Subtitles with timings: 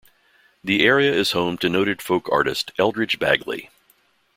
[0.63, 3.69] The area is home to noted folk artist Eldridge Bagley.